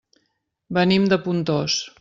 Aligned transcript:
Venim 0.79 1.07
de 1.13 1.21
Pontós. 1.29 1.81